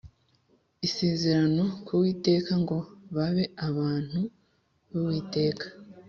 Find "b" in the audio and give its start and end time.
4.91-4.91